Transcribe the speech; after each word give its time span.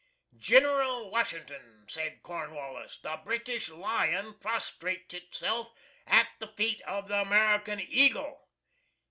"General 0.35 1.11
Washington," 1.11 1.85
said 1.87 2.23
Cornwallis, 2.23 2.97
"the 3.03 3.19
British 3.23 3.69
Lion 3.69 4.33
prostrates 4.39 5.13
himself 5.13 5.71
at 6.07 6.29
the 6.39 6.47
feet 6.47 6.81
of 6.87 7.07
the 7.07 7.21
American 7.21 7.79
Eagle!" 7.79 8.49